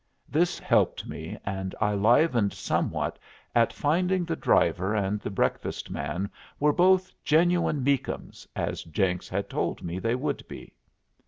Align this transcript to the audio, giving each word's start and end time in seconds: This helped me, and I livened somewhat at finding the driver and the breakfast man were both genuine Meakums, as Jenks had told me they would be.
This 0.27 0.57
helped 0.57 1.07
me, 1.07 1.37
and 1.45 1.75
I 1.79 1.93
livened 1.93 2.53
somewhat 2.53 3.19
at 3.53 3.71
finding 3.71 4.25
the 4.25 4.35
driver 4.35 4.95
and 4.95 5.19
the 5.19 5.29
breakfast 5.29 5.91
man 5.91 6.31
were 6.59 6.73
both 6.73 7.13
genuine 7.23 7.83
Meakums, 7.83 8.47
as 8.55 8.81
Jenks 8.81 9.29
had 9.29 9.47
told 9.47 9.83
me 9.83 9.99
they 9.99 10.15
would 10.15 10.43
be. 10.47 10.73